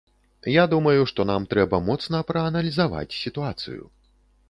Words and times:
Я 0.51 0.63
думаю, 0.71 1.03
што 1.11 1.27
нам 1.31 1.45
трэба 1.53 1.81
моцна 1.91 2.25
прааналізаваць 2.33 3.07
сітуацыю. 3.23 3.83